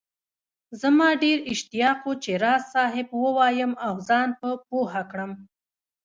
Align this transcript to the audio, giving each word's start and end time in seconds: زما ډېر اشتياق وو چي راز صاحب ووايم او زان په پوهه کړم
زما 0.81 1.09
ډېر 1.23 1.37
اشتياق 1.53 1.99
وو 2.05 2.13
چي 2.23 2.31
راز 2.43 2.61
صاحب 2.75 3.07
ووايم 3.23 3.71
او 3.87 3.93
زان 4.07 4.29
په 4.39 4.49
پوهه 4.69 5.03
کړم 5.11 5.31